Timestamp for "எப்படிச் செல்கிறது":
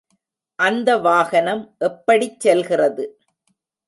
1.77-3.05